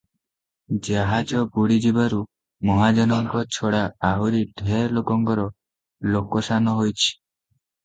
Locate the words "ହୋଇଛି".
6.83-7.09